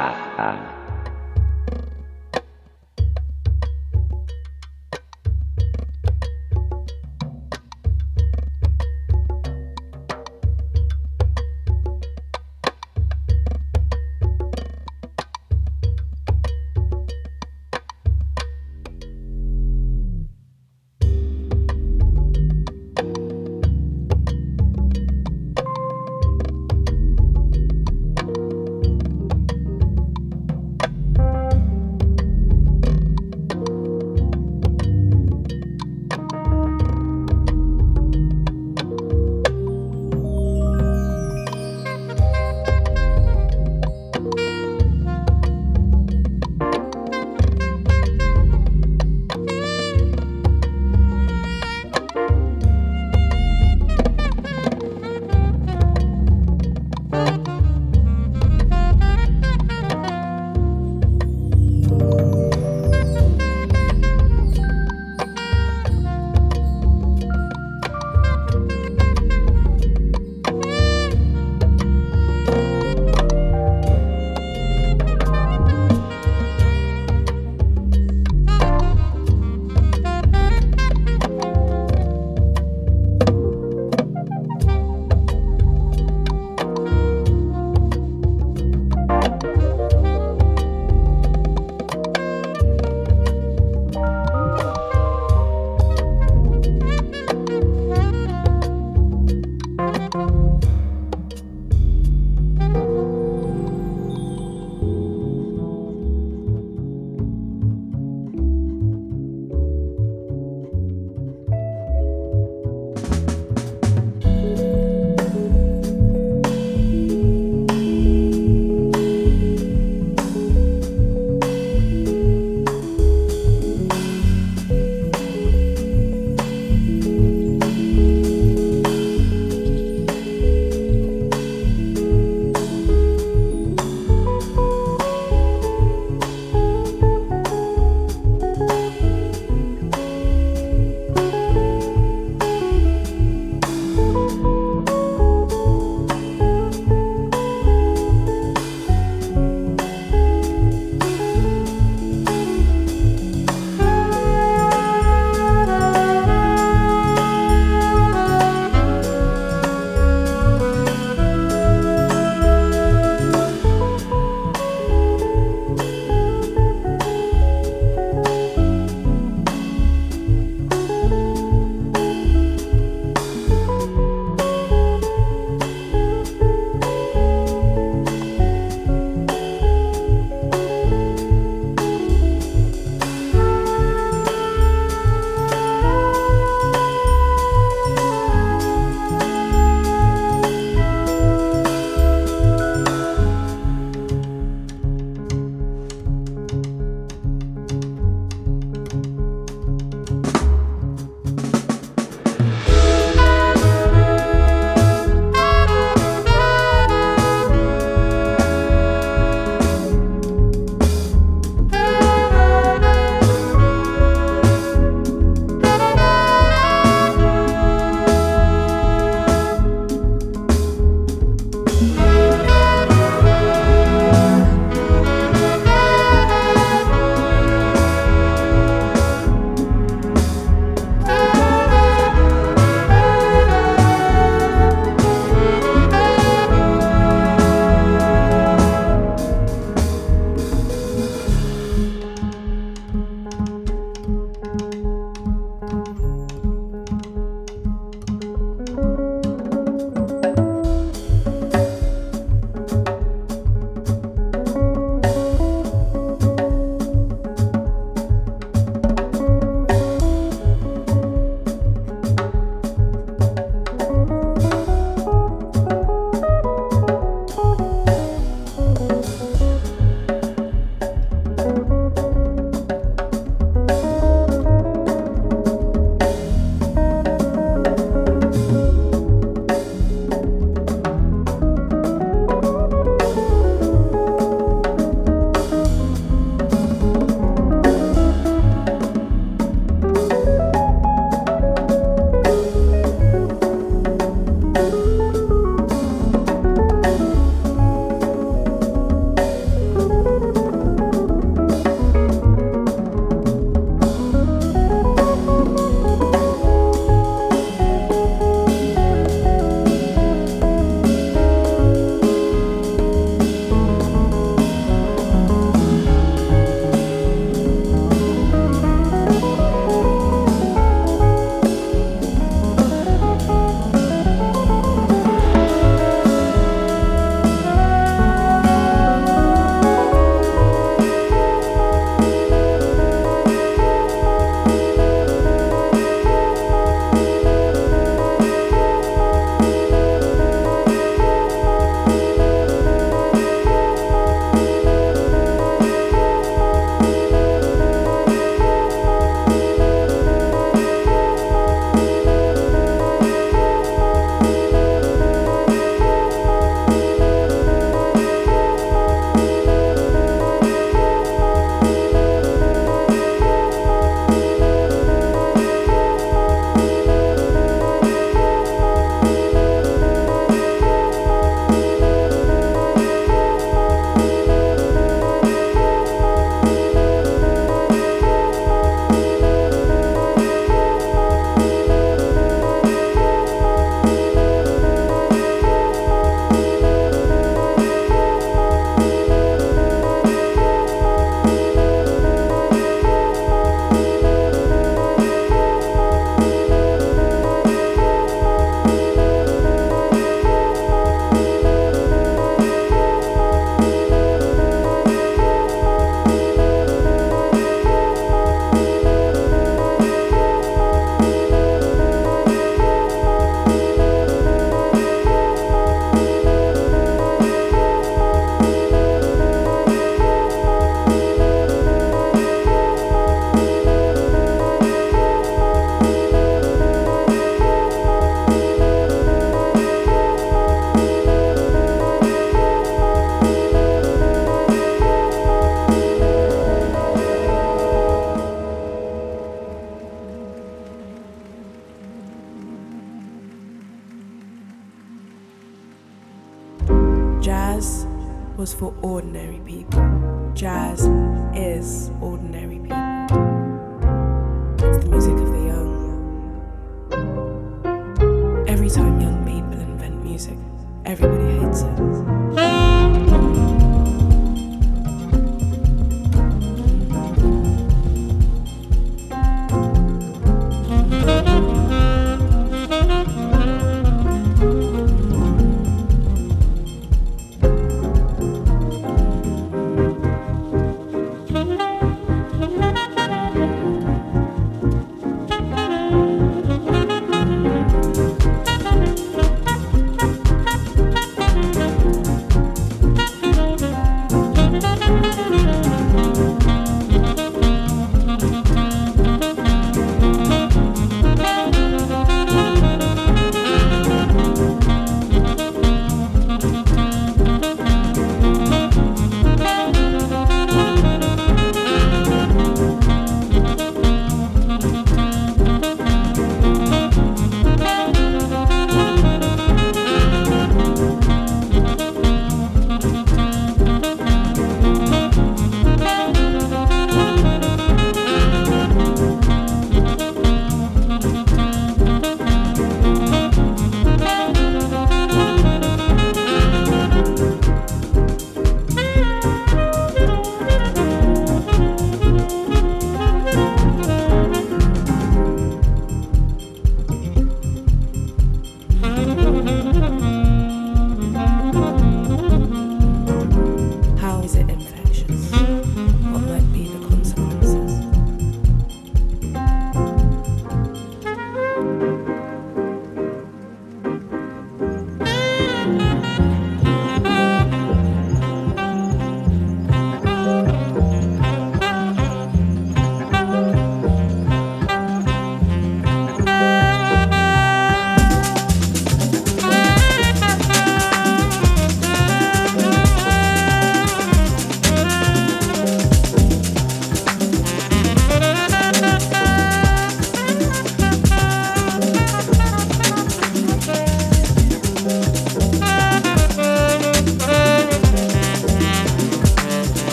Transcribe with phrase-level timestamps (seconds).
[0.00, 0.79] 啊啊。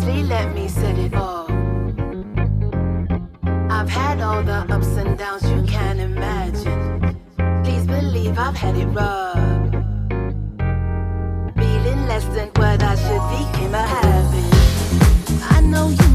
[0.00, 1.50] Honestly, let me set it off.
[3.68, 7.16] I've had all the ups and downs you can imagine.
[7.64, 9.34] Please believe I've had it rough.
[11.56, 15.52] Feeling less than what I should be came a habit.
[15.56, 16.07] I know you.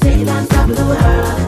[0.00, 1.45] Sitting on top of the world.